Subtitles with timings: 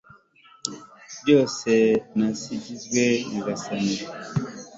[1.21, 1.73] byose,
[2.17, 3.95] nasingizwe nyagasani